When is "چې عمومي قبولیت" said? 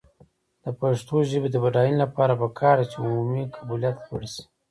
2.91-3.97